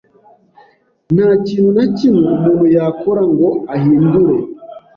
Nta 1.15 1.29
kintu 1.45 1.69
na 1.77 1.85
kimwe 1.97 2.25
umuntu 2.35 2.65
yakora 2.75 3.21
ngo 3.31 3.47
ahindure. 3.75 4.37